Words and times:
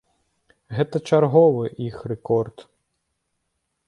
Гэта 0.77 1.01
чарговы 1.11 1.63
іх 1.87 1.97
рэкорд. 2.13 2.65